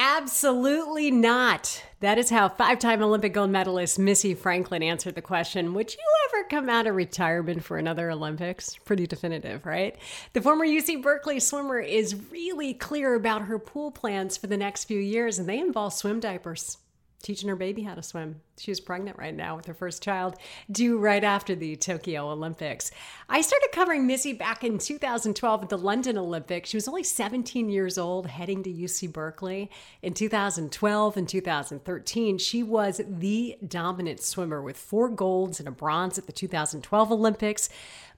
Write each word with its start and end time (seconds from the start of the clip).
Absolutely 0.00 1.10
not. 1.10 1.82
That 1.98 2.18
is 2.18 2.30
how 2.30 2.50
five 2.50 2.78
time 2.78 3.02
Olympic 3.02 3.32
gold 3.32 3.50
medalist 3.50 3.98
Missy 3.98 4.32
Franklin 4.32 4.80
answered 4.80 5.16
the 5.16 5.22
question 5.22 5.74
Would 5.74 5.92
you 5.92 5.98
ever 6.28 6.44
come 6.48 6.68
out 6.68 6.86
of 6.86 6.94
retirement 6.94 7.64
for 7.64 7.78
another 7.78 8.08
Olympics? 8.08 8.76
Pretty 8.84 9.08
definitive, 9.08 9.66
right? 9.66 9.96
The 10.34 10.40
former 10.40 10.64
UC 10.64 11.02
Berkeley 11.02 11.40
swimmer 11.40 11.80
is 11.80 12.14
really 12.30 12.74
clear 12.74 13.16
about 13.16 13.42
her 13.42 13.58
pool 13.58 13.90
plans 13.90 14.36
for 14.36 14.46
the 14.46 14.56
next 14.56 14.84
few 14.84 15.00
years, 15.00 15.36
and 15.36 15.48
they 15.48 15.58
involve 15.58 15.92
swim 15.92 16.20
diapers 16.20 16.78
teaching 17.22 17.48
her 17.48 17.56
baby 17.56 17.82
how 17.82 17.94
to 17.94 18.02
swim. 18.02 18.40
She's 18.56 18.80
pregnant 18.80 19.18
right 19.18 19.34
now 19.34 19.56
with 19.56 19.66
her 19.66 19.74
first 19.74 20.02
child, 20.02 20.36
due 20.70 20.98
right 20.98 21.22
after 21.22 21.54
the 21.54 21.76
Tokyo 21.76 22.28
Olympics. 22.30 22.90
I 23.28 23.40
started 23.40 23.70
covering 23.72 24.06
Missy 24.06 24.32
back 24.32 24.64
in 24.64 24.78
2012 24.78 25.62
at 25.64 25.68
the 25.68 25.78
London 25.78 26.16
Olympics. 26.16 26.70
She 26.70 26.76
was 26.76 26.88
only 26.88 27.02
17 27.02 27.68
years 27.68 27.98
old, 27.98 28.26
heading 28.26 28.62
to 28.62 28.70
UC 28.70 29.12
Berkeley. 29.12 29.70
In 30.02 30.14
2012 30.14 31.16
and 31.16 31.28
2013, 31.28 32.38
she 32.38 32.62
was 32.62 33.00
the 33.06 33.58
dominant 33.66 34.20
swimmer 34.20 34.62
with 34.62 34.76
four 34.76 35.08
golds 35.08 35.58
and 35.58 35.68
a 35.68 35.72
bronze 35.72 36.18
at 36.18 36.26
the 36.26 36.32
2012 36.32 37.12
Olympics. 37.12 37.68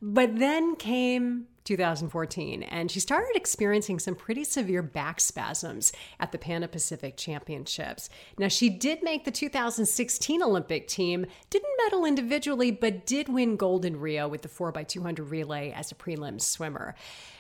But 0.02 0.38
then 0.38 0.76
came 0.76 1.46
2014, 1.70 2.64
and 2.64 2.90
she 2.90 2.98
started 2.98 3.36
experiencing 3.36 4.00
some 4.00 4.16
pretty 4.16 4.42
severe 4.42 4.82
back 4.82 5.20
spasms 5.20 5.92
at 6.18 6.32
the 6.32 6.38
Pan 6.38 6.66
Pacific 6.66 7.16
Championships. 7.16 8.10
Now, 8.38 8.48
she 8.48 8.68
did 8.68 9.04
make 9.04 9.24
the 9.24 9.30
2016 9.30 10.42
Olympic 10.42 10.88
team, 10.88 11.26
didn't 11.48 11.70
medal 11.84 12.04
individually, 12.04 12.72
but 12.72 13.06
did 13.06 13.28
win 13.28 13.54
gold 13.54 13.84
in 13.84 14.00
Rio 14.00 14.26
with 14.26 14.42
the 14.42 14.48
4x200 14.48 15.30
relay 15.30 15.70
as 15.70 15.92
a 15.92 15.94
prelim 15.94 16.40
swimmer. 16.40 16.96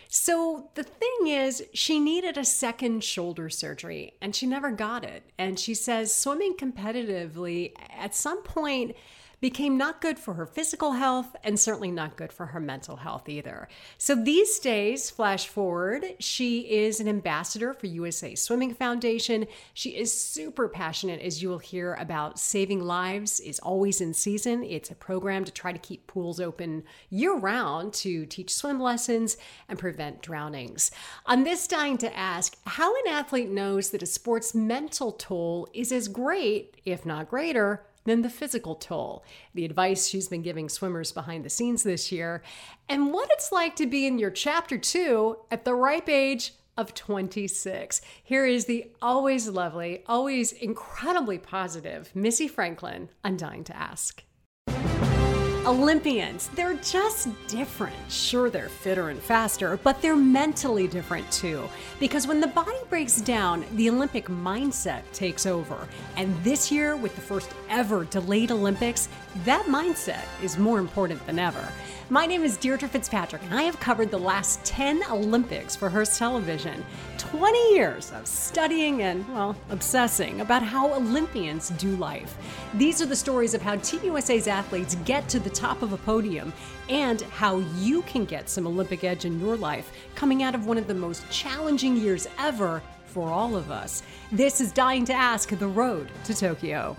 So 0.08 0.70
the 0.74 0.84
thing 0.84 1.26
is, 1.26 1.64
she 1.74 1.98
needed 1.98 2.36
a 2.36 2.44
second 2.44 3.02
shoulder 3.02 3.48
surgery 3.50 4.14
and 4.20 4.34
she 4.34 4.46
never 4.46 4.70
got 4.70 5.04
it. 5.04 5.24
And 5.38 5.58
she 5.58 5.74
says 5.74 6.14
swimming 6.14 6.54
competitively 6.54 7.72
at 7.96 8.14
some 8.14 8.42
point 8.42 8.96
became 9.40 9.78
not 9.78 10.00
good 10.00 10.18
for 10.18 10.34
her 10.34 10.46
physical 10.46 10.92
health 10.92 11.34
and 11.42 11.58
certainly 11.58 11.90
not 11.90 12.16
good 12.16 12.32
for 12.32 12.46
her 12.46 12.60
mental 12.60 12.96
health 12.96 13.28
either. 13.28 13.68
So 13.98 14.14
these 14.14 14.58
days, 14.58 15.10
flash 15.10 15.48
forward, 15.48 16.04
she 16.18 16.60
is 16.70 17.00
an 17.00 17.08
ambassador 17.08 17.72
for 17.72 17.86
USA 17.86 18.34
Swimming 18.34 18.74
Foundation. 18.74 19.46
She 19.72 19.90
is 19.90 20.12
super 20.12 20.68
passionate, 20.68 21.20
as 21.20 21.42
you 21.42 21.48
will 21.48 21.58
hear, 21.58 21.94
about 21.94 22.38
saving 22.38 22.80
lives, 22.80 23.40
is 23.40 23.58
always 23.60 24.00
in 24.00 24.12
season. 24.12 24.62
It's 24.62 24.90
a 24.90 24.94
program 24.94 25.44
to 25.44 25.52
try 25.52 25.72
to 25.72 25.78
keep 25.78 26.06
pools 26.06 26.40
open 26.40 26.84
year 27.08 27.34
round 27.34 27.94
to 27.94 28.26
teach 28.26 28.54
swim 28.54 28.80
lessons 28.80 29.36
and 29.68 29.78
prevent 29.78 30.22
drownings. 30.22 30.90
On 31.26 31.44
this 31.44 31.66
dying 31.66 31.96
to 31.98 32.16
ask 32.16 32.56
how 32.66 32.94
an 32.94 33.12
athlete 33.12 33.50
knows 33.50 33.90
that 33.90 34.02
a 34.02 34.06
sport's 34.06 34.54
mental 34.54 35.12
toll 35.12 35.68
is 35.72 35.92
as 35.92 36.08
great, 36.08 36.76
if 36.84 37.06
not 37.06 37.28
greater, 37.28 37.86
than 38.04 38.22
the 38.22 38.30
physical 38.30 38.74
toll, 38.74 39.24
the 39.54 39.64
advice 39.64 40.06
she's 40.06 40.28
been 40.28 40.42
giving 40.42 40.68
swimmers 40.68 41.12
behind 41.12 41.44
the 41.44 41.50
scenes 41.50 41.82
this 41.82 42.10
year, 42.10 42.42
and 42.88 43.12
what 43.12 43.28
it's 43.32 43.52
like 43.52 43.76
to 43.76 43.86
be 43.86 44.06
in 44.06 44.18
your 44.18 44.30
chapter 44.30 44.78
two 44.78 45.36
at 45.50 45.64
the 45.64 45.74
ripe 45.74 46.08
age 46.08 46.52
of 46.76 46.94
26. 46.94 48.00
Here 48.22 48.46
is 48.46 48.64
the 48.64 48.90
always 49.02 49.48
lovely, 49.48 50.02
always 50.06 50.52
incredibly 50.52 51.38
positive 51.38 52.10
Missy 52.14 52.48
Franklin 52.48 53.10
on 53.22 53.36
Dying 53.36 53.64
to 53.64 53.76
Ask. 53.76 54.24
Olympians, 55.66 56.48
they're 56.54 56.74
just 56.76 57.28
different. 57.46 57.94
Sure, 58.10 58.48
they're 58.48 58.70
fitter 58.70 59.10
and 59.10 59.20
faster, 59.20 59.78
but 59.84 60.00
they're 60.00 60.16
mentally 60.16 60.88
different 60.88 61.30
too. 61.30 61.68
Because 61.98 62.26
when 62.26 62.40
the 62.40 62.46
body 62.46 62.78
breaks 62.88 63.20
down, 63.20 63.66
the 63.74 63.90
Olympic 63.90 64.26
mindset 64.28 65.02
takes 65.12 65.44
over. 65.44 65.86
And 66.16 66.34
this 66.42 66.72
year, 66.72 66.96
with 66.96 67.14
the 67.14 67.20
first 67.20 67.50
ever 67.68 68.04
delayed 68.04 68.50
Olympics, 68.50 69.10
that 69.44 69.66
mindset 69.66 70.24
is 70.42 70.56
more 70.56 70.78
important 70.78 71.24
than 71.26 71.38
ever. 71.38 71.68
My 72.08 72.26
name 72.26 72.42
is 72.42 72.56
Deirdre 72.56 72.88
Fitzpatrick, 72.88 73.42
and 73.44 73.54
I 73.54 73.62
have 73.62 73.78
covered 73.78 74.10
the 74.10 74.18
last 74.18 74.64
10 74.64 75.02
Olympics 75.12 75.76
for 75.76 75.88
Hearst 75.88 76.18
Television. 76.18 76.84
20 77.18 77.74
years 77.74 78.10
of 78.10 78.26
studying 78.26 79.02
and, 79.02 79.28
well, 79.32 79.54
obsessing 79.68 80.40
about 80.40 80.64
how 80.64 80.92
Olympians 80.92 81.68
do 81.70 81.94
life. 81.94 82.36
These 82.74 83.00
are 83.00 83.06
the 83.06 83.14
stories 83.14 83.54
of 83.54 83.62
how 83.62 83.76
Team 83.76 84.00
USA's 84.02 84.48
athletes 84.48 84.96
get 85.04 85.28
to 85.28 85.38
the 85.38 85.49
top 85.50 85.82
of 85.82 85.92
a 85.92 85.96
podium 85.98 86.52
and 86.88 87.22
how 87.22 87.58
you 87.76 88.02
can 88.02 88.24
get 88.24 88.48
some 88.48 88.66
Olympic 88.66 89.04
edge 89.04 89.24
in 89.24 89.38
your 89.40 89.56
life 89.56 89.92
coming 90.14 90.42
out 90.42 90.54
of 90.54 90.66
one 90.66 90.78
of 90.78 90.86
the 90.86 90.94
most 90.94 91.28
challenging 91.30 91.96
years 91.96 92.26
ever 92.38 92.82
for 93.04 93.28
all 93.28 93.56
of 93.56 93.70
us. 93.70 94.02
This 94.32 94.60
is 94.60 94.72
Dying 94.72 95.04
to 95.06 95.12
Ask 95.12 95.50
The 95.50 95.68
Road 95.68 96.10
to 96.24 96.34
Tokyo. 96.34 96.96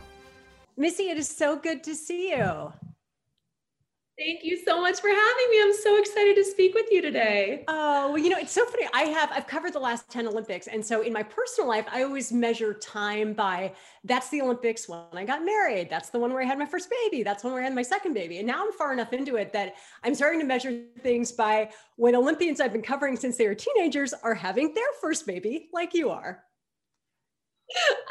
Missy, 0.77 1.09
it 1.09 1.17
is 1.17 1.29
so 1.29 1.55
good 1.55 1.83
to 1.83 1.95
see 1.95 2.31
you. 2.31 2.73
Thank 4.23 4.43
you 4.43 4.55
so 4.63 4.79
much 4.79 5.01
for 5.01 5.07
having 5.07 5.49
me. 5.49 5.63
I'm 5.63 5.73
so 5.73 5.97
excited 5.97 6.35
to 6.35 6.43
speak 6.43 6.75
with 6.75 6.85
you 6.91 7.01
today. 7.01 7.63
Oh, 7.67 8.09
well, 8.09 8.19
you 8.19 8.29
know, 8.29 8.37
it's 8.37 8.51
so 8.51 8.63
funny. 8.65 8.87
I 8.93 9.03
have 9.05 9.31
I've 9.31 9.47
covered 9.47 9.73
the 9.73 9.79
last 9.79 10.11
10 10.11 10.27
Olympics. 10.27 10.67
And 10.67 10.85
so 10.85 11.01
in 11.01 11.11
my 11.11 11.23
personal 11.23 11.67
life, 11.67 11.87
I 11.91 12.03
always 12.03 12.31
measure 12.31 12.75
time 12.75 13.33
by 13.33 13.73
that's 14.03 14.29
the 14.29 14.41
Olympics 14.41 14.87
when 14.87 15.01
I 15.13 15.25
got 15.25 15.43
married. 15.43 15.89
That's 15.89 16.09
the 16.09 16.19
one 16.19 16.33
where 16.33 16.43
I 16.43 16.45
had 16.45 16.59
my 16.59 16.67
first 16.67 16.87
baby. 16.91 17.23
That's 17.23 17.43
when 17.43 17.51
where 17.51 17.63
I 17.63 17.65
had 17.65 17.73
my 17.73 17.81
second 17.81 18.13
baby. 18.13 18.37
And 18.37 18.45
now 18.45 18.63
I'm 18.63 18.71
far 18.73 18.93
enough 18.93 19.11
into 19.11 19.37
it 19.37 19.51
that 19.53 19.73
I'm 20.03 20.13
starting 20.13 20.39
to 20.39 20.45
measure 20.45 20.83
things 21.01 21.31
by 21.31 21.71
when 21.95 22.15
Olympians 22.15 22.61
I've 22.61 22.73
been 22.73 22.83
covering 22.83 23.15
since 23.15 23.37
they 23.37 23.47
were 23.47 23.55
teenagers 23.55 24.13
are 24.13 24.35
having 24.35 24.75
their 24.75 24.83
first 25.01 25.25
baby, 25.25 25.69
like 25.73 25.95
you 25.95 26.11
are. 26.11 26.43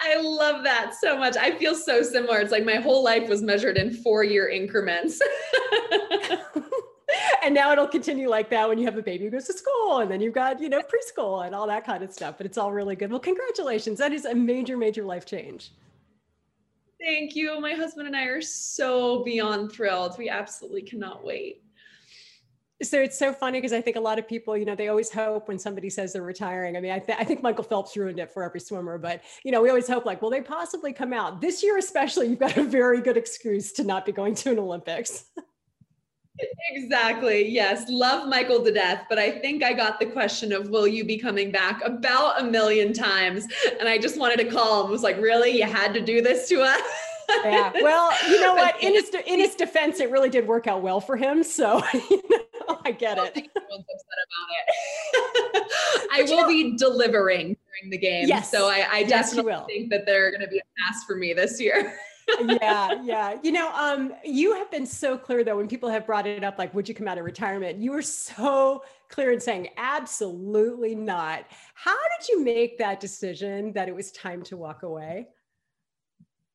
I 0.02 0.20
love 0.20 0.64
that 0.64 0.94
so 1.00 1.16
much. 1.16 1.36
I 1.36 1.56
feel 1.56 1.74
so 1.74 2.02
similar. 2.02 2.38
It's 2.38 2.52
like 2.52 2.64
my 2.64 2.76
whole 2.76 3.04
life 3.04 3.28
was 3.28 3.42
measured 3.42 3.76
in 3.76 3.92
four 3.92 4.24
year 4.24 4.48
increments. 4.48 5.20
and 7.42 7.54
now 7.54 7.72
it'll 7.72 7.88
continue 7.88 8.28
like 8.28 8.50
that 8.50 8.68
when 8.68 8.78
you 8.78 8.84
have 8.84 8.96
a 8.96 9.02
baby 9.02 9.24
who 9.24 9.30
goes 9.30 9.46
to 9.46 9.52
school 9.52 9.98
and 9.98 10.10
then 10.10 10.20
you've 10.20 10.34
got, 10.34 10.60
you 10.60 10.68
know, 10.68 10.80
preschool 10.80 11.46
and 11.46 11.54
all 11.54 11.66
that 11.66 11.84
kind 11.84 12.02
of 12.02 12.12
stuff. 12.12 12.36
But 12.36 12.46
it's 12.46 12.58
all 12.58 12.72
really 12.72 12.96
good. 12.96 13.10
Well, 13.10 13.20
congratulations. 13.20 13.98
That 13.98 14.12
is 14.12 14.24
a 14.24 14.34
major, 14.34 14.76
major 14.76 15.04
life 15.04 15.26
change. 15.26 15.72
Thank 17.00 17.34
you. 17.34 17.58
My 17.60 17.72
husband 17.72 18.06
and 18.06 18.16
I 18.16 18.24
are 18.24 18.42
so 18.42 19.24
beyond 19.24 19.72
thrilled. 19.72 20.18
We 20.18 20.28
absolutely 20.28 20.82
cannot 20.82 21.24
wait 21.24 21.62
so 22.82 22.98
it's 23.00 23.18
so 23.18 23.32
funny 23.32 23.58
because 23.58 23.72
I 23.72 23.80
think 23.80 23.96
a 23.96 24.00
lot 24.00 24.18
of 24.18 24.26
people, 24.26 24.56
you 24.56 24.64
know, 24.64 24.74
they 24.74 24.88
always 24.88 25.10
hope 25.10 25.48
when 25.48 25.58
somebody 25.58 25.90
says 25.90 26.12
they're 26.12 26.22
retiring. 26.22 26.76
I 26.76 26.80
mean, 26.80 26.92
I, 26.92 26.98
th- 26.98 27.18
I, 27.18 27.24
think 27.24 27.42
Michael 27.42 27.64
Phelps 27.64 27.96
ruined 27.96 28.18
it 28.18 28.30
for 28.32 28.42
every 28.42 28.60
swimmer, 28.60 28.96
but 28.96 29.22
you 29.44 29.52
know, 29.52 29.60
we 29.60 29.68
always 29.68 29.86
hope 29.86 30.06
like, 30.06 30.22
will 30.22 30.30
they 30.30 30.40
possibly 30.40 30.92
come 30.92 31.12
out 31.12 31.40
this 31.40 31.62
year? 31.62 31.76
Especially, 31.76 32.28
you've 32.28 32.38
got 32.38 32.56
a 32.56 32.64
very 32.64 33.00
good 33.00 33.16
excuse 33.16 33.72
to 33.72 33.84
not 33.84 34.06
be 34.06 34.12
going 34.12 34.34
to 34.36 34.50
an 34.50 34.58
Olympics. 34.58 35.24
exactly. 36.70 37.48
Yes, 37.48 37.84
love 37.90 38.28
Michael 38.28 38.64
to 38.64 38.72
death, 38.72 39.04
but 39.10 39.18
I 39.18 39.30
think 39.30 39.62
I 39.62 39.74
got 39.74 40.00
the 40.00 40.06
question 40.06 40.52
of 40.52 40.70
will 40.70 40.88
you 40.88 41.04
be 41.04 41.18
coming 41.18 41.50
back 41.50 41.84
about 41.84 42.40
a 42.40 42.44
million 42.44 42.94
times, 42.94 43.46
and 43.78 43.88
I 43.88 43.98
just 43.98 44.18
wanted 44.18 44.38
to 44.38 44.50
call 44.50 44.84
him. 44.84 44.90
Was 44.90 45.02
like, 45.02 45.18
really, 45.18 45.50
you 45.50 45.64
had 45.64 45.92
to 45.94 46.00
do 46.00 46.22
this 46.22 46.48
to 46.48 46.62
us. 46.62 46.80
yeah. 47.44 47.72
Well, 47.82 48.10
you 48.28 48.40
know 48.40 48.54
what? 48.56 48.82
In 48.82 48.94
his 48.94 49.10
in 49.26 49.38
his 49.38 49.54
defense, 49.54 50.00
it 50.00 50.10
really 50.10 50.30
did 50.30 50.46
work 50.46 50.66
out 50.66 50.82
well 50.82 51.00
for 51.00 51.16
him. 51.16 51.42
So 51.42 51.82
you 51.94 52.22
know, 52.30 52.38
I 52.84 52.92
get 52.92 53.18
it. 53.18 53.34
I, 56.12 56.20
it. 56.20 56.30
I 56.30 56.34
will 56.34 56.48
be 56.48 56.76
delivering 56.76 57.56
during 57.56 57.90
the 57.90 57.98
game. 57.98 58.28
Yes. 58.28 58.50
So 58.50 58.68
I, 58.68 58.86
I 58.90 58.98
yes, 59.00 59.34
definitely 59.34 59.64
think 59.66 59.90
that 59.90 60.06
they're 60.06 60.30
going 60.30 60.42
to 60.42 60.48
be 60.48 60.58
a 60.58 60.62
pass 60.78 61.04
for 61.04 61.16
me 61.16 61.32
this 61.32 61.60
year. 61.60 61.94
yeah, 62.44 63.02
yeah. 63.02 63.38
You 63.42 63.52
know, 63.52 63.70
um, 63.72 64.14
you 64.24 64.54
have 64.54 64.70
been 64.70 64.86
so 64.86 65.18
clear 65.18 65.42
though 65.42 65.56
when 65.56 65.68
people 65.68 65.88
have 65.88 66.06
brought 66.06 66.26
it 66.26 66.44
up, 66.44 66.58
like, 66.58 66.72
would 66.74 66.88
you 66.88 66.94
come 66.94 67.08
out 67.08 67.18
of 67.18 67.24
retirement? 67.24 67.78
You 67.78 67.92
were 67.92 68.02
so 68.02 68.84
clear 69.08 69.32
in 69.32 69.40
saying, 69.40 69.68
absolutely 69.76 70.94
not. 70.94 71.46
How 71.74 71.96
did 72.18 72.28
you 72.28 72.44
make 72.44 72.78
that 72.78 73.00
decision 73.00 73.72
that 73.72 73.88
it 73.88 73.94
was 73.94 74.12
time 74.12 74.42
to 74.44 74.56
walk 74.56 74.82
away? 74.82 75.28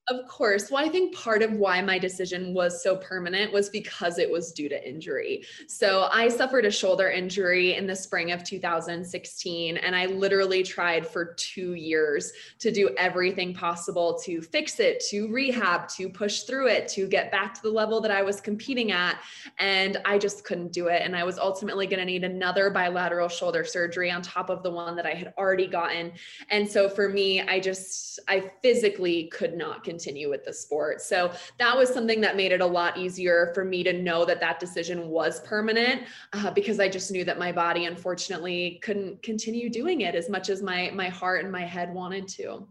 Of 0.08 0.28
course. 0.28 0.70
Well, 0.70 0.86
I 0.86 0.88
think 0.88 1.16
part 1.16 1.42
of 1.42 1.54
why 1.54 1.82
my 1.82 1.98
decision 1.98 2.54
was 2.54 2.84
so 2.84 2.96
permanent 2.96 3.52
was 3.52 3.70
because 3.70 4.20
it 4.20 4.32
was 4.32 4.52
due 4.52 4.70
to 4.70 4.88
injury. 4.88 5.46
So 5.68 6.10
I 6.12 6.28
suffered 6.28 6.64
a 6.66 6.70
shoulder 6.70 7.10
injury 7.10 7.74
in 7.74 7.88
the 7.88 7.96
spring 7.96 8.32
of 8.32 8.44
2016, 8.44 9.78
and 9.78 9.96
I 9.96 10.06
literally 10.06 10.62
tried 10.62 11.08
for 11.08 11.34
two 11.34 11.74
years 11.74 12.32
to 12.60 12.72
do 12.72 12.92
everything 13.00 13.52
possible 13.52 14.14
to 14.26 14.44
fix 14.44 14.80
it, 14.80 15.04
to 15.10 15.28
rehab, 15.34 15.88
to 15.96 16.08
push 16.08 16.44
through 16.44 16.68
it, 16.68 16.88
to 16.90 17.08
get 17.08 17.32
back 17.32 17.56
to 17.56 17.64
the 17.64 17.72
level 17.72 18.00
that 18.02 18.12
I 18.12 18.22
was 18.22 18.40
competing 18.40 18.92
at. 18.92 19.18
And 19.58 19.98
I 20.06 20.20
just 20.20 20.44
couldn't 20.46 20.72
do 20.72 20.86
it. 20.86 21.02
And 21.02 21.16
I 21.16 21.24
was 21.24 21.40
ultimately 21.40 21.88
going 21.88 22.00
to 22.00 22.06
need 22.06 22.24
another 22.24 22.70
bilateral 22.70 23.28
shoulder 23.28 23.66
surgery 23.66 24.12
on 24.12 24.22
top 24.22 24.52
of 24.52 24.62
the 24.62 24.70
one 24.70 24.96
that 24.98 25.08
I 25.08 25.16
had 25.16 25.34
already 25.36 25.66
gotten. 25.66 26.12
And 26.52 26.70
so 26.70 26.88
for 26.88 27.10
me, 27.10 27.42
I 27.42 27.60
just, 27.60 28.20
I 28.28 28.52
physically 28.62 29.30
could 29.34 29.58
not 29.58 29.84
continue 29.84 29.95
continue 29.96 30.30
with 30.30 30.44
the 30.44 30.52
sport. 30.52 31.02
So 31.02 31.32
that 31.58 31.78
was 31.78 31.88
something 31.88 32.20
that 32.20 32.36
made 32.36 32.52
it 32.52 32.60
a 32.60 32.66
lot 32.66 32.98
easier 32.98 33.52
for 33.54 33.64
me 33.64 33.82
to 33.84 33.94
know 33.94 34.26
that 34.26 34.42
that 34.42 34.60
decision 34.60 35.08
was 35.08 35.40
permanent 35.42 36.02
uh, 36.34 36.52
because 36.52 36.82
I 36.82 36.90
just 36.90 37.12
knew 37.12 37.24
that 37.24 37.40
my 37.40 37.54
body 37.54 37.86
unfortunately 37.86 38.82
couldn't 38.84 39.24
continue 39.24 39.70
doing 39.70 40.02
it 40.02 40.14
as 40.14 40.30
much 40.30 40.50
as 40.50 40.62
my 40.62 40.92
my 40.94 41.08
heart 41.08 41.44
and 41.44 41.52
my 41.52 41.64
head 41.64 41.94
wanted 41.94 42.28
to. 42.40 42.68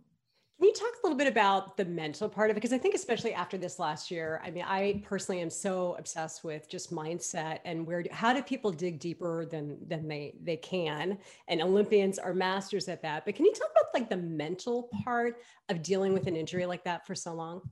Can 0.58 0.68
you 0.68 0.72
talk 0.72 0.92
a 1.02 1.06
little 1.06 1.18
bit 1.18 1.26
about 1.26 1.76
the 1.76 1.84
mental 1.84 2.28
part 2.28 2.48
of 2.48 2.56
it? 2.56 2.60
Because 2.60 2.72
I 2.72 2.78
think, 2.78 2.94
especially 2.94 3.34
after 3.34 3.58
this 3.58 3.80
last 3.80 4.08
year, 4.08 4.40
I 4.44 4.52
mean, 4.52 4.64
I 4.66 5.02
personally 5.04 5.42
am 5.42 5.50
so 5.50 5.96
obsessed 5.98 6.44
with 6.44 6.68
just 6.68 6.92
mindset 6.92 7.58
and 7.64 7.84
where, 7.84 8.04
how 8.12 8.32
do 8.32 8.40
people 8.40 8.70
dig 8.70 9.00
deeper 9.00 9.46
than 9.46 9.76
than 9.88 10.06
they 10.06 10.36
they 10.42 10.56
can? 10.56 11.18
And 11.48 11.60
Olympians 11.60 12.20
are 12.20 12.32
masters 12.32 12.88
at 12.88 13.02
that. 13.02 13.24
But 13.24 13.34
can 13.34 13.44
you 13.46 13.52
talk 13.52 13.68
about 13.72 13.86
like 13.94 14.08
the 14.08 14.16
mental 14.16 14.88
part 15.02 15.42
of 15.68 15.82
dealing 15.82 16.12
with 16.12 16.28
an 16.28 16.36
injury 16.36 16.66
like 16.66 16.84
that 16.84 17.04
for 17.04 17.16
so 17.16 17.34
long? 17.34 17.62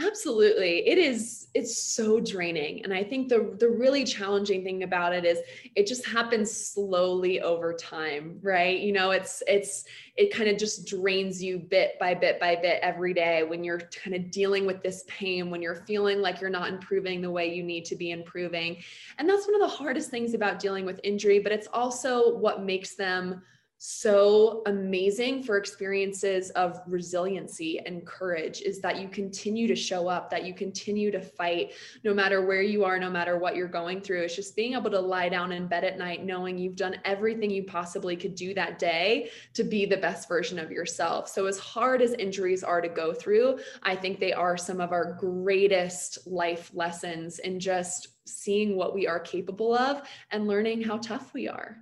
Absolutely. 0.00 0.86
It 0.88 0.96
is 0.96 1.48
it's 1.54 1.76
so 1.76 2.20
draining 2.20 2.84
and 2.84 2.94
I 2.94 3.02
think 3.02 3.28
the 3.28 3.56
the 3.58 3.68
really 3.68 4.04
challenging 4.04 4.62
thing 4.62 4.84
about 4.84 5.12
it 5.12 5.24
is 5.24 5.38
it 5.74 5.88
just 5.88 6.06
happens 6.06 6.52
slowly 6.52 7.40
over 7.40 7.72
time, 7.74 8.38
right? 8.40 8.78
You 8.78 8.92
know, 8.92 9.10
it's 9.10 9.42
it's 9.48 9.86
it 10.16 10.32
kind 10.32 10.48
of 10.48 10.56
just 10.56 10.86
drains 10.86 11.42
you 11.42 11.58
bit 11.58 11.98
by 11.98 12.14
bit 12.14 12.38
by 12.38 12.54
bit 12.54 12.78
every 12.80 13.12
day 13.12 13.42
when 13.42 13.64
you're 13.64 13.80
kind 13.80 14.14
of 14.14 14.30
dealing 14.30 14.66
with 14.66 14.84
this 14.84 15.02
pain, 15.08 15.50
when 15.50 15.60
you're 15.62 15.82
feeling 15.86 16.20
like 16.20 16.40
you're 16.40 16.48
not 16.48 16.68
improving 16.68 17.20
the 17.20 17.30
way 17.30 17.52
you 17.52 17.64
need 17.64 17.84
to 17.86 17.96
be 17.96 18.12
improving. 18.12 18.76
And 19.18 19.28
that's 19.28 19.46
one 19.48 19.60
of 19.60 19.68
the 19.68 19.76
hardest 19.76 20.10
things 20.10 20.32
about 20.32 20.60
dealing 20.60 20.84
with 20.86 21.00
injury, 21.02 21.40
but 21.40 21.50
it's 21.50 21.68
also 21.72 22.36
what 22.38 22.62
makes 22.62 22.94
them 22.94 23.42
so 23.80 24.62
amazing 24.66 25.44
for 25.44 25.56
experiences 25.56 26.50
of 26.50 26.80
resiliency 26.88 27.78
and 27.78 28.04
courage 28.04 28.60
is 28.60 28.80
that 28.80 29.00
you 29.00 29.08
continue 29.08 29.68
to 29.68 29.76
show 29.76 30.08
up, 30.08 30.30
that 30.30 30.44
you 30.44 30.52
continue 30.52 31.12
to 31.12 31.20
fight 31.20 31.72
no 32.02 32.12
matter 32.12 32.44
where 32.44 32.60
you 32.60 32.84
are, 32.84 32.98
no 32.98 33.08
matter 33.08 33.38
what 33.38 33.54
you're 33.54 33.68
going 33.68 34.00
through. 34.00 34.22
It's 34.22 34.34
just 34.34 34.56
being 34.56 34.74
able 34.74 34.90
to 34.90 34.98
lie 34.98 35.28
down 35.28 35.52
in 35.52 35.68
bed 35.68 35.84
at 35.84 35.96
night 35.96 36.24
knowing 36.24 36.58
you've 36.58 36.74
done 36.74 36.96
everything 37.04 37.50
you 37.50 37.62
possibly 37.62 38.16
could 38.16 38.34
do 38.34 38.52
that 38.54 38.80
day 38.80 39.30
to 39.54 39.62
be 39.62 39.86
the 39.86 39.96
best 39.96 40.26
version 40.26 40.58
of 40.58 40.72
yourself. 40.72 41.28
So, 41.28 41.46
as 41.46 41.58
hard 41.58 42.02
as 42.02 42.14
injuries 42.14 42.64
are 42.64 42.80
to 42.80 42.88
go 42.88 43.14
through, 43.14 43.60
I 43.84 43.94
think 43.94 44.18
they 44.18 44.32
are 44.32 44.56
some 44.56 44.80
of 44.80 44.90
our 44.90 45.12
greatest 45.12 46.26
life 46.26 46.72
lessons 46.74 47.38
in 47.38 47.60
just 47.60 48.08
seeing 48.26 48.76
what 48.76 48.92
we 48.92 49.06
are 49.06 49.20
capable 49.20 49.72
of 49.72 50.02
and 50.32 50.48
learning 50.48 50.82
how 50.82 50.98
tough 50.98 51.32
we 51.32 51.48
are. 51.48 51.78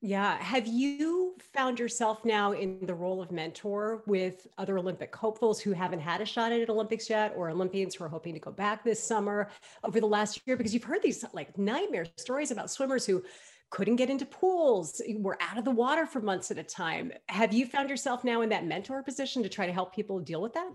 Yeah. 0.00 0.40
Have 0.40 0.68
you 0.68 1.34
found 1.52 1.80
yourself 1.80 2.24
now 2.24 2.52
in 2.52 2.86
the 2.86 2.94
role 2.94 3.20
of 3.20 3.32
mentor 3.32 4.04
with 4.06 4.46
other 4.56 4.78
Olympic 4.78 5.14
hopefuls 5.14 5.60
who 5.60 5.72
haven't 5.72 5.98
had 5.98 6.20
a 6.20 6.24
shot 6.24 6.52
at 6.52 6.70
Olympics 6.70 7.10
yet, 7.10 7.32
or 7.36 7.50
Olympians 7.50 7.96
who 7.96 8.04
are 8.04 8.08
hoping 8.08 8.32
to 8.34 8.38
go 8.40 8.52
back 8.52 8.84
this 8.84 9.02
summer 9.02 9.50
over 9.82 9.98
the 9.98 10.06
last 10.06 10.40
year? 10.46 10.56
Because 10.56 10.72
you've 10.72 10.84
heard 10.84 11.02
these 11.02 11.24
like 11.32 11.58
nightmare 11.58 12.06
stories 12.16 12.52
about 12.52 12.70
swimmers 12.70 13.06
who 13.06 13.24
couldn't 13.70 13.96
get 13.96 14.08
into 14.08 14.24
pools, 14.24 15.00
eh, 15.06 15.14
were 15.18 15.36
out 15.42 15.58
of 15.58 15.64
the 15.64 15.70
water 15.72 16.06
for 16.06 16.20
months 16.20 16.52
at 16.52 16.58
a 16.58 16.62
time. 16.62 17.12
Have 17.28 17.52
you 17.52 17.66
found 17.66 17.90
yourself 17.90 18.22
now 18.22 18.40
in 18.42 18.50
that 18.50 18.64
mentor 18.64 19.02
position 19.02 19.42
to 19.42 19.48
try 19.48 19.66
to 19.66 19.72
help 19.72 19.94
people 19.94 20.20
deal 20.20 20.40
with 20.40 20.52
that? 20.54 20.70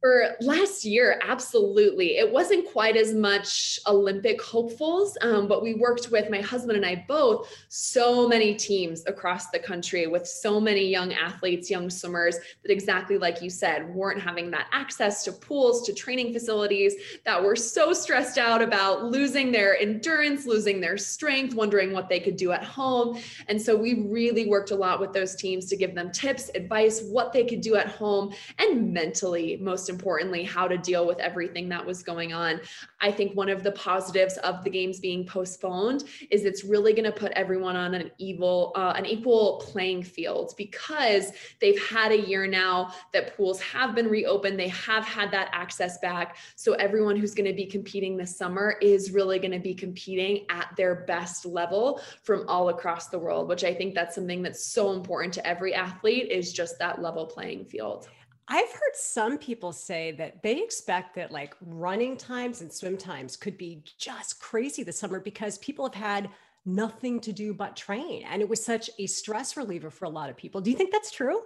For 0.00 0.36
last 0.40 0.84
year, 0.84 1.20
absolutely. 1.24 2.18
It 2.18 2.32
wasn't 2.32 2.70
quite 2.70 2.96
as 2.96 3.12
much 3.12 3.80
Olympic 3.88 4.40
hopefuls, 4.40 5.18
um, 5.22 5.48
but 5.48 5.60
we 5.60 5.74
worked 5.74 6.12
with 6.12 6.30
my 6.30 6.40
husband 6.40 6.76
and 6.76 6.86
I 6.86 7.04
both 7.08 7.52
so 7.68 8.28
many 8.28 8.54
teams 8.54 9.04
across 9.08 9.50
the 9.50 9.58
country 9.58 10.06
with 10.06 10.24
so 10.24 10.60
many 10.60 10.86
young 10.86 11.12
athletes, 11.14 11.68
young 11.68 11.90
swimmers 11.90 12.36
that 12.62 12.70
exactly 12.70 13.18
like 13.18 13.42
you 13.42 13.50
said, 13.50 13.92
weren't 13.92 14.20
having 14.20 14.52
that 14.52 14.68
access 14.70 15.24
to 15.24 15.32
pools, 15.32 15.84
to 15.86 15.92
training 15.92 16.32
facilities, 16.32 16.94
that 17.24 17.42
were 17.42 17.56
so 17.56 17.92
stressed 17.92 18.38
out 18.38 18.62
about 18.62 19.06
losing 19.06 19.50
their 19.50 19.76
endurance, 19.78 20.46
losing 20.46 20.80
their 20.80 20.96
strength, 20.96 21.54
wondering 21.54 21.92
what 21.92 22.08
they 22.08 22.20
could 22.20 22.36
do 22.36 22.52
at 22.52 22.62
home. 22.62 23.18
And 23.48 23.60
so 23.60 23.76
we 23.76 24.04
really 24.06 24.46
worked 24.46 24.70
a 24.70 24.76
lot 24.76 25.00
with 25.00 25.12
those 25.12 25.34
teams 25.34 25.66
to 25.66 25.76
give 25.76 25.96
them 25.96 26.12
tips, 26.12 26.52
advice, 26.54 27.02
what 27.02 27.32
they 27.32 27.44
could 27.44 27.62
do 27.62 27.74
at 27.74 27.88
home, 27.88 28.32
and 28.60 28.92
mentally, 28.92 29.56
importantly, 29.88 30.42
how 30.42 30.68
to 30.68 30.78
deal 30.78 31.06
with 31.06 31.18
everything 31.18 31.68
that 31.68 31.84
was 31.84 32.02
going 32.02 32.32
on. 32.32 32.60
I 33.00 33.10
think 33.10 33.36
one 33.36 33.48
of 33.48 33.62
the 33.62 33.72
positives 33.72 34.36
of 34.38 34.64
the 34.64 34.70
games 34.70 35.00
being 35.00 35.26
postponed 35.26 36.04
is 36.30 36.44
it's 36.44 36.64
really 36.64 36.92
going 36.92 37.04
to 37.04 37.12
put 37.12 37.32
everyone 37.32 37.76
on 37.76 37.94
an 37.94 38.10
evil, 38.18 38.72
uh, 38.76 38.94
an 38.96 39.06
equal 39.06 39.62
playing 39.64 40.02
field 40.02 40.54
because 40.56 41.32
they've 41.60 41.82
had 41.88 42.12
a 42.12 42.20
year 42.20 42.46
now 42.46 42.92
that 43.12 43.36
pools 43.36 43.60
have 43.60 43.94
been 43.94 44.08
reopened. 44.08 44.58
They 44.58 44.68
have 44.68 45.04
had 45.04 45.30
that 45.32 45.48
access 45.52 45.98
back. 45.98 46.36
So 46.56 46.72
everyone 46.74 47.16
who's 47.16 47.34
going 47.34 47.48
to 47.48 47.56
be 47.56 47.66
competing 47.66 48.16
this 48.16 48.36
summer 48.36 48.76
is 48.80 49.10
really 49.10 49.38
going 49.38 49.52
to 49.52 49.58
be 49.58 49.74
competing 49.74 50.46
at 50.50 50.72
their 50.76 50.94
best 51.06 51.46
level 51.46 52.00
from 52.22 52.48
all 52.48 52.68
across 52.68 53.08
the 53.08 53.18
world, 53.18 53.48
which 53.48 53.64
I 53.64 53.74
think 53.74 53.94
that's 53.94 54.14
something 54.14 54.42
that's 54.42 54.64
so 54.64 54.92
important 54.92 55.34
to 55.34 55.46
every 55.46 55.74
athlete 55.74 56.30
is 56.30 56.52
just 56.52 56.78
that 56.78 57.00
level 57.00 57.26
playing 57.26 57.64
field. 57.64 58.08
I've 58.50 58.72
heard 58.72 58.94
some 58.94 59.36
people 59.36 59.72
say 59.72 60.12
that 60.12 60.42
they 60.42 60.62
expect 60.62 61.14
that 61.16 61.30
like 61.30 61.54
running 61.60 62.16
times 62.16 62.62
and 62.62 62.72
swim 62.72 62.96
times 62.96 63.36
could 63.36 63.58
be 63.58 63.82
just 63.98 64.40
crazy 64.40 64.82
this 64.82 64.98
summer 64.98 65.20
because 65.20 65.58
people 65.58 65.84
have 65.84 65.94
had 65.94 66.30
nothing 66.64 67.20
to 67.20 67.32
do 67.32 67.52
but 67.52 67.76
train. 67.76 68.24
And 68.24 68.40
it 68.40 68.48
was 68.48 68.64
such 68.64 68.90
a 68.98 69.06
stress 69.06 69.56
reliever 69.56 69.90
for 69.90 70.06
a 70.06 70.10
lot 70.10 70.30
of 70.30 70.36
people. 70.36 70.60
Do 70.60 70.70
you 70.70 70.76
think 70.76 70.92
that's 70.92 71.10
true? 71.10 71.42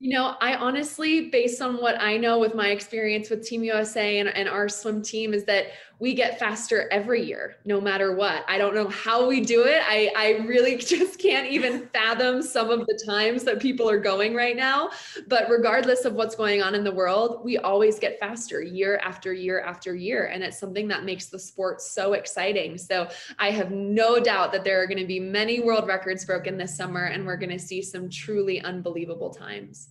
You 0.00 0.14
know, 0.14 0.36
I 0.40 0.54
honestly, 0.54 1.28
based 1.28 1.60
on 1.60 1.80
what 1.80 2.00
I 2.00 2.16
know 2.16 2.38
with 2.38 2.54
my 2.54 2.68
experience 2.68 3.30
with 3.30 3.44
Team 3.44 3.64
USA 3.64 4.20
and, 4.20 4.28
and 4.28 4.48
our 4.48 4.68
swim 4.68 5.02
team, 5.02 5.34
is 5.34 5.42
that 5.46 5.72
we 6.00 6.14
get 6.14 6.38
faster 6.38 6.88
every 6.92 7.24
year, 7.24 7.56
no 7.64 7.80
matter 7.80 8.14
what. 8.14 8.44
I 8.46 8.58
don't 8.58 8.74
know 8.74 8.86
how 8.88 9.26
we 9.26 9.40
do 9.40 9.64
it. 9.64 9.82
I, 9.84 10.12
I 10.16 10.46
really 10.46 10.76
just 10.78 11.18
can't 11.18 11.48
even 11.48 11.88
fathom 11.88 12.42
some 12.42 12.70
of 12.70 12.86
the 12.86 13.02
times 13.04 13.42
that 13.44 13.58
people 13.58 13.90
are 13.90 13.98
going 13.98 14.34
right 14.34 14.54
now. 14.54 14.90
But 15.26 15.50
regardless 15.50 16.04
of 16.04 16.14
what's 16.14 16.36
going 16.36 16.62
on 16.62 16.76
in 16.76 16.84
the 16.84 16.92
world, 16.92 17.44
we 17.44 17.58
always 17.58 17.98
get 17.98 18.20
faster 18.20 18.62
year 18.62 18.98
after 19.02 19.32
year 19.32 19.60
after 19.62 19.96
year. 19.96 20.26
And 20.26 20.44
it's 20.44 20.60
something 20.60 20.86
that 20.88 21.04
makes 21.04 21.26
the 21.26 21.38
sport 21.38 21.80
so 21.80 22.12
exciting. 22.12 22.78
So 22.78 23.08
I 23.40 23.50
have 23.50 23.72
no 23.72 24.20
doubt 24.20 24.52
that 24.52 24.62
there 24.62 24.80
are 24.80 24.86
going 24.86 24.98
to 24.98 25.06
be 25.06 25.18
many 25.18 25.58
world 25.58 25.88
records 25.88 26.24
broken 26.24 26.56
this 26.56 26.76
summer, 26.76 27.06
and 27.06 27.26
we're 27.26 27.36
going 27.36 27.50
to 27.50 27.58
see 27.58 27.82
some 27.82 28.08
truly 28.08 28.60
unbelievable 28.60 29.30
times 29.30 29.87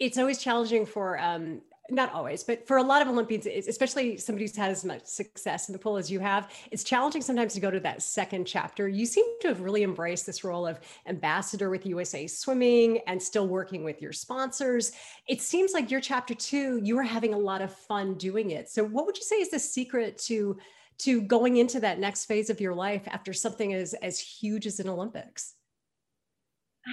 it's 0.00 0.18
always 0.18 0.38
challenging 0.38 0.86
for 0.86 1.18
um, 1.18 1.60
not 1.90 2.12
always, 2.12 2.44
but 2.44 2.66
for 2.66 2.76
a 2.76 2.82
lot 2.82 3.02
of 3.02 3.08
Olympians, 3.08 3.46
especially 3.46 4.16
somebody 4.16 4.44
who's 4.44 4.56
had 4.56 4.70
as 4.70 4.84
much 4.84 5.04
success 5.04 5.68
in 5.68 5.72
the 5.72 5.78
pool 5.78 5.96
as 5.96 6.10
you 6.10 6.20
have, 6.20 6.50
it's 6.70 6.84
challenging 6.84 7.20
sometimes 7.20 7.54
to 7.54 7.60
go 7.60 7.70
to 7.70 7.80
that 7.80 8.02
second 8.02 8.46
chapter. 8.46 8.88
You 8.88 9.06
seem 9.06 9.24
to 9.40 9.48
have 9.48 9.60
really 9.60 9.82
embraced 9.82 10.26
this 10.26 10.44
role 10.44 10.66
of 10.66 10.80
ambassador 11.06 11.70
with 11.70 11.86
USA 11.86 12.26
Swimming 12.26 13.00
and 13.06 13.22
still 13.22 13.48
working 13.48 13.84
with 13.84 14.00
your 14.00 14.12
sponsors. 14.12 14.92
It 15.26 15.40
seems 15.42 15.72
like 15.72 15.90
your 15.90 16.00
chapter 16.00 16.34
two, 16.34 16.80
you 16.82 16.98
are 16.98 17.02
having 17.02 17.34
a 17.34 17.38
lot 17.38 17.62
of 17.62 17.74
fun 17.74 18.14
doing 18.14 18.52
it. 18.52 18.68
So, 18.68 18.84
what 18.84 19.06
would 19.06 19.16
you 19.16 19.24
say 19.24 19.36
is 19.36 19.50
the 19.50 19.58
secret 19.58 20.18
to 20.26 20.56
to 20.98 21.22
going 21.22 21.56
into 21.56 21.80
that 21.80 21.98
next 21.98 22.26
phase 22.26 22.50
of 22.50 22.60
your 22.60 22.74
life 22.74 23.02
after 23.08 23.32
something 23.32 23.74
as 23.74 23.94
as 23.94 24.20
huge 24.20 24.66
as 24.66 24.80
an 24.80 24.88
Olympics? 24.88 25.54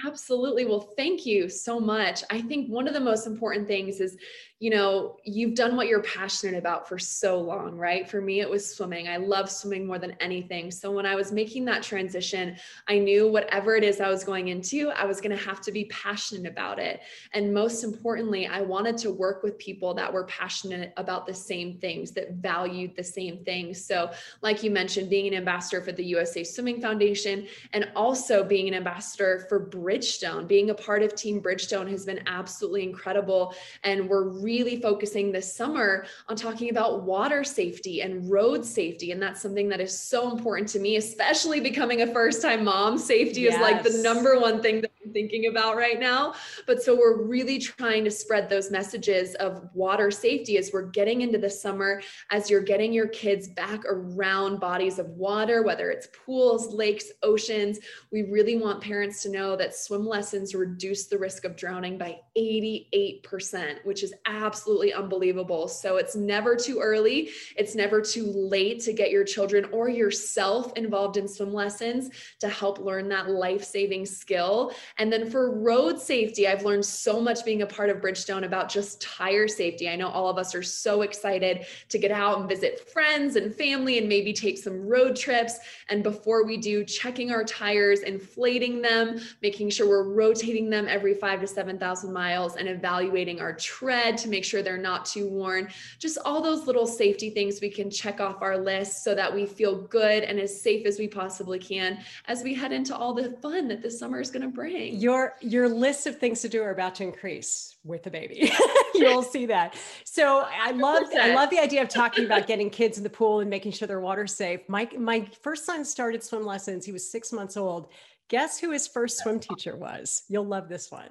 Absolutely. 0.06 0.64
Well, 0.64 0.92
thank 0.96 1.26
you 1.26 1.48
so 1.48 1.80
much. 1.80 2.22
I 2.30 2.40
think 2.42 2.68
one 2.68 2.86
of 2.88 2.94
the 2.94 3.00
most 3.00 3.26
important 3.26 3.66
things 3.66 4.00
is 4.00 4.16
you 4.60 4.70
know, 4.70 5.16
you've 5.24 5.54
done 5.54 5.76
what 5.76 5.86
you're 5.86 6.02
passionate 6.02 6.58
about 6.58 6.88
for 6.88 6.98
so 6.98 7.40
long, 7.40 7.76
right? 7.76 8.08
For 8.08 8.20
me, 8.20 8.40
it 8.40 8.50
was 8.50 8.74
swimming. 8.74 9.06
I 9.06 9.16
love 9.16 9.48
swimming 9.48 9.86
more 9.86 10.00
than 10.00 10.16
anything. 10.18 10.72
So 10.72 10.90
when 10.90 11.06
I 11.06 11.14
was 11.14 11.30
making 11.30 11.64
that 11.66 11.84
transition, 11.84 12.56
I 12.88 12.98
knew 12.98 13.28
whatever 13.28 13.76
it 13.76 13.84
is 13.84 14.00
I 14.00 14.10
was 14.10 14.24
going 14.24 14.48
into, 14.48 14.90
I 14.90 15.04
was 15.04 15.20
going 15.20 15.36
to 15.36 15.44
have 15.44 15.60
to 15.60 15.70
be 15.70 15.84
passionate 15.84 16.50
about 16.50 16.80
it. 16.80 17.02
And 17.34 17.54
most 17.54 17.84
importantly, 17.84 18.48
I 18.48 18.60
wanted 18.60 18.98
to 18.98 19.12
work 19.12 19.44
with 19.44 19.58
people 19.58 19.94
that 19.94 20.12
were 20.12 20.24
passionate 20.24 20.92
about 20.96 21.24
the 21.24 21.34
same 21.34 21.78
things, 21.78 22.10
that 22.12 22.32
valued 22.32 22.96
the 22.96 23.04
same 23.04 23.44
things. 23.44 23.84
So, 23.84 24.10
like 24.42 24.64
you 24.64 24.72
mentioned, 24.72 25.08
being 25.08 25.28
an 25.28 25.34
ambassador 25.34 25.82
for 25.82 25.92
the 25.92 26.04
USA 26.04 26.42
Swimming 26.42 26.80
Foundation 26.80 27.46
and 27.74 27.88
also 27.94 28.42
being 28.42 28.66
an 28.66 28.74
ambassador 28.74 29.46
for 29.48 29.60
Bridgestone, 29.88 30.46
being 30.46 30.68
a 30.68 30.74
part 30.74 31.02
of 31.02 31.14
Team 31.14 31.40
Bridgestone 31.40 31.88
has 31.90 32.04
been 32.04 32.20
absolutely 32.26 32.82
incredible. 32.82 33.54
And 33.84 34.06
we're 34.06 34.28
really 34.28 34.82
focusing 34.82 35.32
this 35.32 35.50
summer 35.50 36.04
on 36.28 36.36
talking 36.36 36.68
about 36.68 37.04
water 37.04 37.42
safety 37.42 38.02
and 38.02 38.30
road 38.30 38.66
safety. 38.66 39.12
And 39.12 39.22
that's 39.22 39.40
something 39.40 39.66
that 39.70 39.80
is 39.80 39.98
so 39.98 40.30
important 40.30 40.68
to 40.70 40.78
me, 40.78 40.96
especially 40.96 41.60
becoming 41.60 42.02
a 42.02 42.06
first 42.06 42.42
time 42.42 42.64
mom. 42.64 42.98
Safety 42.98 43.42
yes. 43.42 43.54
is 43.54 43.60
like 43.60 43.82
the 43.82 44.02
number 44.02 44.38
one 44.38 44.60
thing 44.60 44.82
that 44.82 44.90
I'm 45.02 45.12
thinking 45.14 45.46
about 45.46 45.76
right 45.76 45.98
now. 45.98 46.34
But 46.66 46.82
so 46.82 46.94
we're 46.94 47.22
really 47.22 47.58
trying 47.58 48.04
to 48.04 48.10
spread 48.10 48.50
those 48.50 48.70
messages 48.70 49.36
of 49.36 49.70
water 49.72 50.10
safety 50.10 50.58
as 50.58 50.70
we're 50.70 50.90
getting 50.90 51.22
into 51.22 51.38
the 51.38 51.48
summer, 51.48 52.02
as 52.30 52.50
you're 52.50 52.60
getting 52.60 52.92
your 52.92 53.08
kids 53.08 53.48
back 53.48 53.80
around 53.86 54.60
bodies 54.60 54.98
of 54.98 55.06
water, 55.10 55.62
whether 55.62 55.90
it's 55.90 56.08
pools, 56.26 56.74
lakes, 56.74 57.06
oceans. 57.22 57.78
We 58.12 58.24
really 58.24 58.58
want 58.58 58.82
parents 58.82 59.22
to 59.22 59.30
know 59.30 59.56
that 59.56 59.67
swim 59.74 60.06
lessons 60.06 60.54
reduce 60.54 61.06
the 61.06 61.18
risk 61.18 61.44
of 61.44 61.56
drowning 61.56 61.98
by 61.98 62.20
88%, 62.36 63.84
which 63.84 64.02
is 64.02 64.14
absolutely 64.26 64.92
unbelievable. 64.92 65.68
So 65.68 65.96
it's 65.96 66.14
never 66.14 66.54
too 66.54 66.80
early. 66.80 67.30
It's 67.56 67.74
never 67.74 68.00
too 68.00 68.26
late 68.26 68.80
to 68.82 68.92
get 68.92 69.10
your 69.10 69.24
children 69.24 69.66
or 69.72 69.88
yourself 69.88 70.72
involved 70.76 71.16
in 71.16 71.26
swim 71.26 71.52
lessons 71.52 72.10
to 72.40 72.48
help 72.48 72.78
learn 72.78 73.08
that 73.08 73.30
life 73.30 73.64
saving 73.64 74.06
skill. 74.06 74.72
And 74.98 75.12
then 75.12 75.30
for 75.30 75.58
road 75.58 76.00
safety, 76.00 76.46
I've 76.46 76.64
learned 76.64 76.84
so 76.84 77.20
much 77.20 77.44
being 77.44 77.62
a 77.62 77.66
part 77.66 77.90
of 77.90 77.98
Bridgestone 77.98 78.44
about 78.44 78.68
just 78.68 79.00
tire 79.00 79.48
safety. 79.48 79.88
I 79.88 79.96
know 79.96 80.08
all 80.08 80.28
of 80.28 80.38
us 80.38 80.54
are 80.54 80.62
so 80.62 81.02
excited 81.02 81.66
to 81.88 81.98
get 81.98 82.10
out 82.10 82.38
and 82.38 82.48
visit 82.48 82.88
friends 82.90 83.36
and 83.36 83.54
family 83.54 83.98
and 83.98 84.08
maybe 84.08 84.32
take 84.32 84.58
some 84.58 84.86
road 84.86 85.16
trips. 85.16 85.58
And 85.88 86.02
before 86.02 86.44
we 86.44 86.56
do, 86.56 86.84
checking 86.84 87.30
our 87.32 87.44
tires, 87.44 88.00
inflating 88.00 88.80
them, 88.80 89.20
making 89.42 89.57
sure 89.68 89.88
we're 89.88 90.12
rotating 90.12 90.70
them 90.70 90.86
every 90.88 91.14
five 91.14 91.40
to 91.40 91.46
7,000 91.46 92.12
miles, 92.12 92.56
and 92.56 92.68
evaluating 92.68 93.40
our 93.40 93.54
tread 93.54 94.16
to 94.18 94.28
make 94.28 94.44
sure 94.44 94.62
they're 94.62 94.78
not 94.78 95.04
too 95.04 95.26
worn. 95.28 95.68
Just 95.98 96.18
all 96.24 96.40
those 96.40 96.66
little 96.66 96.86
safety 96.86 97.30
things 97.30 97.60
we 97.60 97.70
can 97.70 97.90
check 97.90 98.20
off 98.20 98.42
our 98.42 98.56
list 98.56 99.02
so 99.02 99.14
that 99.14 99.34
we 99.34 99.46
feel 99.46 99.82
good 99.88 100.22
and 100.22 100.38
as 100.38 100.60
safe 100.60 100.86
as 100.86 100.98
we 100.98 101.08
possibly 101.08 101.58
can 101.58 101.98
as 102.26 102.42
we 102.42 102.54
head 102.54 102.72
into 102.72 102.94
all 102.96 103.14
the 103.14 103.36
fun 103.42 103.68
that 103.68 103.82
this 103.82 103.98
summer 103.98 104.20
is 104.20 104.30
going 104.30 104.42
to 104.42 104.48
bring. 104.48 104.94
Your 104.96 105.34
your 105.40 105.68
list 105.68 106.06
of 106.06 106.18
things 106.18 106.40
to 106.42 106.48
do 106.48 106.62
are 106.62 106.70
about 106.70 106.94
to 106.96 107.04
increase 107.04 107.76
with 107.84 108.02
the 108.02 108.10
baby. 108.10 108.52
You'll 108.94 109.22
see 109.22 109.46
that. 109.46 109.76
So 110.04 110.46
I 110.50 110.72
love 110.72 111.04
I 111.18 111.34
love 111.34 111.50
the 111.50 111.58
idea 111.58 111.82
of 111.82 111.88
talking 111.88 112.24
about 112.24 112.46
getting 112.46 112.70
kids 112.70 112.98
in 112.98 113.04
the 113.04 113.10
pool 113.10 113.40
and 113.40 113.50
making 113.50 113.72
sure 113.72 113.88
they're 113.88 114.00
water 114.00 114.26
safe. 114.26 114.60
My 114.68 114.88
my 114.96 115.26
first 115.42 115.64
son 115.64 115.84
started 115.84 116.22
swim 116.22 116.44
lessons. 116.44 116.84
He 116.84 116.92
was 116.92 117.10
6 117.10 117.32
months 117.32 117.56
old. 117.56 117.88
Guess 118.28 118.60
who 118.60 118.70
his 118.70 118.86
first 118.86 119.18
swim 119.18 119.40
teacher 119.40 119.76
was? 119.76 120.22
You'll 120.28 120.46
love 120.46 120.68
this 120.68 120.90
one. 120.90 121.10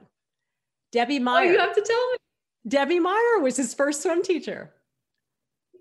Debbie 0.91 1.19
Meyer. 1.19 1.47
Oh, 1.47 1.51
you 1.51 1.59
have 1.59 1.75
to 1.75 1.81
tell 1.81 2.11
me. 2.11 2.17
Debbie 2.67 2.99
Meyer 2.99 3.39
was 3.41 3.57
his 3.57 3.73
first 3.73 4.03
swim 4.03 4.21
teacher. 4.21 4.71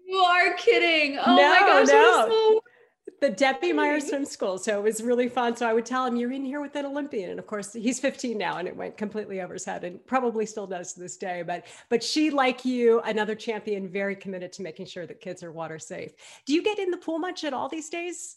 You 0.07 0.17
are 0.19 0.55
kidding. 0.55 1.19
Oh 1.19 1.37
no, 1.37 1.51
my 1.51 1.61
gosh. 1.61 1.89
No. 1.89 2.27
So- 2.29 2.61
the 3.21 3.31
Debbie 3.31 3.73
Meyer 3.73 3.99
Swim 4.01 4.25
School. 4.25 4.59
So 4.59 4.79
it 4.79 4.83
was 4.83 5.03
really 5.03 5.29
fun. 5.29 5.57
So 5.57 5.67
I 5.67 5.73
would 5.73 5.87
tell 5.87 6.05
him, 6.05 6.17
You're 6.17 6.33
in 6.33 6.45
here 6.45 6.61
with 6.61 6.77
an 6.77 6.85
Olympian. 6.85 7.31
And 7.31 7.39
of 7.39 7.47
course, 7.47 7.73
he's 7.73 7.99
15 7.99 8.37
now 8.37 8.59
and 8.59 8.69
it 8.69 8.77
went 8.77 8.97
completely 8.97 9.41
over 9.41 9.55
his 9.55 9.65
head 9.65 9.85
and 9.85 10.05
probably 10.07 10.45
still 10.45 10.67
does 10.67 10.93
to 10.93 11.01
this 11.01 11.17
day. 11.17 11.43
But 11.43 11.67
but 11.89 12.03
she, 12.03 12.31
like 12.31 12.65
you, 12.65 13.01
another 13.01 13.35
champion, 13.35 13.89
very 13.89 14.17
committed 14.17 14.53
to 14.55 14.63
making 14.63 14.87
sure 14.87 15.07
that 15.07 15.21
kids 15.21 15.43
are 15.43 15.53
water 15.53 15.79
safe. 15.79 16.13
Do 16.47 16.53
you 16.53 16.63
get 16.63 16.79
in 16.79 16.91
the 16.91 16.99
pool 16.99 17.19
much 17.19 17.45
at 17.45 17.55
all 17.55 17.69
these 17.69 17.89
days? 17.89 18.37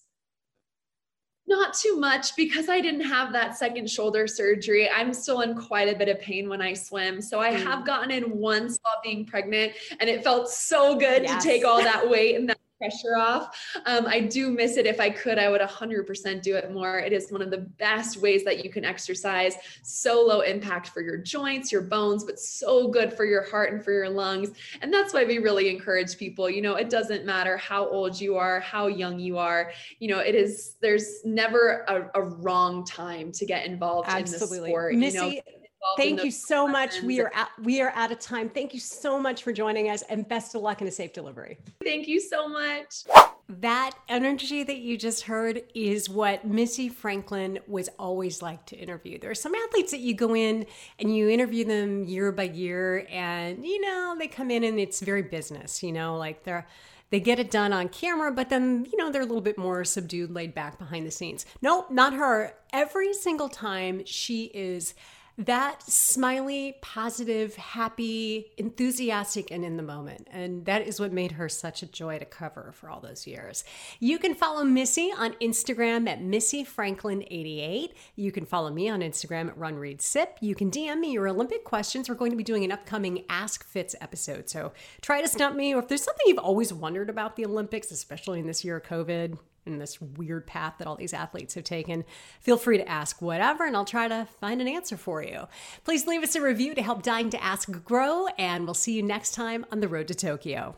Not 1.50 1.74
too 1.74 1.98
much 1.98 2.36
because 2.36 2.70
I 2.70 2.80
didn't 2.80 3.02
have 3.02 3.34
that 3.34 3.58
second 3.58 3.90
shoulder 3.90 4.28
surgery. 4.28 4.88
I'm 4.88 5.16
still 5.16 5.42
in 5.42 5.56
quite 5.56 5.94
a 5.94 5.98
bit 5.98 6.08
of 6.08 6.20
pain 6.22 6.48
when 6.48 6.62
I 6.62 6.76
swim. 6.76 7.22
So 7.22 7.40
I 7.40 7.52
mm. 7.52 7.64
have 7.64 7.88
gotten 7.88 8.12
in 8.12 8.38
once 8.38 8.78
while 8.84 9.00
being 9.04 9.26
pregnant, 9.26 9.74
and 10.00 10.08
it 10.08 10.24
felt 10.24 10.48
so 10.50 10.96
good 10.96 11.24
yes. 11.24 11.44
to 11.44 11.50
take 11.50 11.66
all 11.66 11.82
that 11.82 12.08
weight 12.08 12.36
and 12.36 12.48
that 12.50 12.60
pressure 12.80 13.16
off. 13.16 13.56
Um, 13.86 14.08
I 14.08 14.22
do 14.22 14.50
miss 14.50 14.78
it. 14.78 14.86
If 14.86 15.00
I 15.00 15.10
could, 15.10 15.38
I 15.38 15.50
would 15.50 15.62
100% 15.62 16.42
do 16.42 16.56
it 16.56 16.72
more. 16.72 16.98
It 16.98 17.14
is 17.14 17.32
one 17.32 17.42
of 17.42 17.52
the 17.52 17.58
best 17.58 18.18
ways 18.18 18.44
that 18.46 18.64
you 18.64 18.72
can 18.72 18.86
exercise. 18.86 19.56
So 19.84 20.26
low 20.26 20.42
impact 20.42 20.90
for 20.90 21.02
your 21.02 21.18
joints, 21.18 21.72
your 21.72 21.82
bones, 21.82 22.24
but 22.24 22.40
so 22.40 22.88
good 22.88 23.14
for 23.14 23.26
your 23.26 23.44
heart 23.44 23.74
and 23.74 23.84
for 23.84 23.92
your 23.92 24.10
lungs. 24.10 24.52
And 24.82 24.94
that's 24.94 25.14
why 25.14 25.26
we 25.26 25.40
really 25.40 25.70
encourage 25.70 26.18
people. 26.18 26.50
You 26.50 26.62
know, 26.62 26.76
it 26.76 26.90
doesn't 26.90 27.26
matter 27.26 27.58
how 27.58 27.88
old 27.88 28.20
you 28.20 28.38
are, 28.38 28.62
how 28.62 28.88
young 28.88 29.20
you 29.20 29.38
are. 29.38 29.72
You 30.00 30.08
know, 30.10 30.20
it 30.20 30.34
is. 30.34 30.76
There's 30.82 31.26
never 31.26 31.84
a, 31.88 32.10
a 32.16 32.24
wrong 32.24 32.86
time 32.86 33.32
to 33.34 33.46
get 33.46 33.66
involved 33.66 34.08
Absolutely. 34.10 34.58
in 34.58 34.64
the 34.64 34.70
sport. 34.70 34.96
Missy, 34.96 35.18
you 35.18 35.36
know, 35.36 35.59
Thank 35.98 36.24
you 36.24 36.32
so 36.32 36.68
much. 36.68 37.02
We 37.02 37.20
are 37.22 37.32
at, 37.34 37.50
we 37.64 37.82
are 37.82 37.92
out 37.96 38.12
of 38.12 38.20
time. 38.20 38.50
Thank 38.50 38.74
you 38.74 38.80
so 38.80 39.20
much 39.20 39.44
for 39.44 39.52
joining 39.52 39.90
us 39.90 40.02
and 40.04 40.28
best 40.28 40.56
of 40.56 40.62
luck 40.62 40.82
in 40.82 40.88
a 40.88 40.92
safe 40.92 41.14
delivery. 41.14 41.58
Thank 41.84 42.08
you 42.08 42.20
so 42.20 42.48
much. 42.48 43.04
That 43.48 43.98
energy 44.08 44.64
that 44.64 44.78
you 44.78 44.98
just 44.98 45.24
heard 45.24 45.64
is 45.74 46.08
what 46.08 46.46
Missy 46.46 46.88
Franklin 46.88 47.60
was 47.68 47.90
always 47.98 48.42
like 48.44 48.66
to 48.68 48.76
interview. 48.76 49.18
There 49.18 49.32
are 49.32 49.36
some 49.36 49.56
athletes 49.56 49.92
that 49.92 50.02
you 50.02 50.14
go 50.14 50.36
in 50.36 50.68
and 51.00 51.16
you 51.16 51.30
interview 51.30 51.66
them 51.66 52.04
year 52.04 52.32
by 52.32 52.44
year, 52.44 53.08
and 53.10 53.66
you 53.66 53.82
know, 53.82 54.16
they 54.20 54.28
come 54.28 54.52
in 54.52 54.64
and 54.64 54.80
it's 54.80 55.00
very 55.02 55.24
business, 55.24 55.82
you 55.82 55.92
know, 55.92 56.16
like 56.16 56.44
they're 56.44 56.68
they 57.10 57.20
get 57.20 57.40
it 57.40 57.50
done 57.50 57.74
on 57.74 57.90
camera, 57.90 58.32
but 58.32 58.50
then, 58.50 58.86
you 58.92 58.96
know, 58.96 59.12
they're 59.12 59.24
a 59.24 59.26
little 59.26 59.42
bit 59.42 59.58
more 59.58 59.84
subdued, 59.84 60.30
laid 60.32 60.54
back 60.54 60.78
behind 60.78 61.08
the 61.08 61.12
scenes. 61.12 61.44
Nope, 61.60 61.90
not 61.90 62.14
her. 62.14 62.54
Every 62.72 63.14
single 63.14 63.50
time 63.50 64.06
she 64.06 64.46
is 64.54 64.94
that 65.40 65.82
smiley, 65.84 66.76
positive, 66.82 67.56
happy, 67.56 68.52
enthusiastic, 68.58 69.50
and 69.52 69.64
in 69.64 69.78
the 69.78 69.84
moment. 69.84 70.28
And 70.30 70.66
that 70.66 70.86
is 70.86 71.00
what 71.00 71.14
made 71.14 71.32
her 71.34 71.48
such 71.48 71.82
a 71.82 71.86
joy 71.86 72.20
to 72.20 72.26
cover 72.26 72.74
for 72.76 72.90
all 72.90 73.00
those 73.00 73.26
years. 73.26 73.64
You 74.02 74.20
can 74.20 74.36
follow 74.36 74.66
Missy 74.66 75.14
on 75.18 75.34
Instagram 75.42 76.10
at 76.10 76.22
Missy 76.22 76.66
Franklin88. 76.66 77.94
You 78.18 78.32
can 78.34 78.46
follow 78.46 78.70
me 78.70 78.90
on 78.90 79.00
Instagram 79.00 79.48
at 79.48 79.58
Run 79.58 79.76
Read 79.76 80.02
Sip. 80.02 80.38
You 80.42 80.56
can 80.56 80.70
DM 80.70 81.00
me 81.00 81.14
your 81.14 81.30
Olympic 81.30 81.64
questions. 81.64 82.10
We're 82.10 82.16
going 82.16 82.32
to 82.32 82.38
be 82.38 82.44
doing 82.44 82.66
an 82.66 82.74
upcoming 82.74 83.24
Ask 83.30 83.64
Fitz 83.66 83.96
episode. 84.02 84.50
So 84.50 84.74
try 85.02 85.22
to 85.22 85.28
stump 85.30 85.56
me, 85.56 85.74
or 85.74 85.80
if 85.80 85.88
there's 85.88 86.04
something 86.04 86.26
you've 86.28 86.38
always 86.38 86.74
wondered 86.74 87.10
about 87.10 87.38
the 87.38 87.46
Olympics, 87.46 87.92
especially 87.92 88.42
in 88.42 88.48
this 88.48 88.66
year 88.66 88.76
of 88.76 88.84
COVID, 88.84 89.38
in 89.72 89.80
this 89.80 90.02
weird 90.02 90.46
path 90.46 90.76
that 90.78 90.88
all 90.88 90.96
these 90.96 91.14
athletes 91.14 91.54
have 91.56 91.64
taken, 91.64 92.04
feel 92.42 92.58
free 92.58 92.78
to 92.78 92.88
ask 92.88 93.22
whatever 93.22 93.66
and 93.66 93.76
I'll 93.76 93.86
try 93.86 94.08
to 94.08 94.28
find 94.40 94.62
an 94.62 94.68
answer 94.68 94.98
for 94.98 95.24
you. 95.24 95.48
Please 95.84 96.08
leave 96.08 96.24
us 96.24 96.36
a 96.36 96.42
review 96.42 96.76
to 96.76 96.82
help 96.82 97.04
Dying 97.04 97.30
to 97.30 97.44
Ask 97.44 97.72
grow, 97.84 98.28
and 98.38 98.66
we'll 98.66 98.74
see 98.74 98.94
you 98.94 99.04
next 99.04 99.34
time 99.34 99.66
on 99.72 99.80
the 99.80 99.88
road 99.88 100.08
to 100.10 100.16
Tokyo. 100.16 100.76